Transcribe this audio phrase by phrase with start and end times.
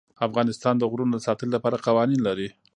[0.27, 2.49] افغانستان د غرونه د ساتنې لپاره قوانین لري.